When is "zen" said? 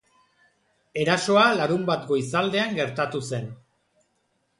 3.29-3.47